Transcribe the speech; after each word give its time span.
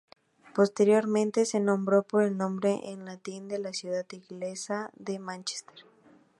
Posteriormente 0.55 1.45
se 1.45 1.59
nombró 1.59 2.01
por 2.01 2.23
el 2.23 2.35
nombre 2.35 2.79
en 2.85 3.05
latín 3.05 3.47
de 3.47 3.59
la 3.59 3.71
ciudad 3.71 4.07
inglesa 4.11 4.89
de 4.95 5.19
Mánchester. 5.19 5.85